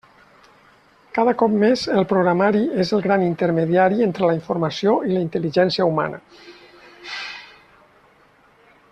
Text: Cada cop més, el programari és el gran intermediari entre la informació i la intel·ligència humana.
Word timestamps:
Cada 1.17 1.33
cop 1.41 1.57
més, 1.63 1.81
el 1.97 2.07
programari 2.13 2.63
és 2.83 2.93
el 2.97 3.03
gran 3.03 3.25
intermediari 3.25 4.01
entre 4.07 4.29
la 4.31 4.37
informació 4.39 4.95
i 5.09 5.13
la 5.13 5.21
intel·ligència 5.25 5.87
humana. 5.91 6.21